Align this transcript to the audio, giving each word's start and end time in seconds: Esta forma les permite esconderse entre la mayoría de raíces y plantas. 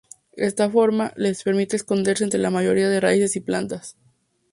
Esta 0.49 0.67
forma 0.67 1.05
les 1.15 1.43
permite 1.43 1.75
esconderse 1.75 2.23
entre 2.23 2.39
la 2.39 2.49
mayoría 2.49 2.89
de 2.89 2.99
raíces 2.99 3.35
y 3.35 3.39
plantas. 3.39 3.97